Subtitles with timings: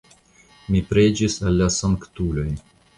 [0.75, 2.51] Mi preĝis al la sanktuloj.